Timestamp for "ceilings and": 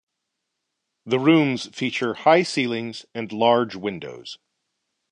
2.41-3.31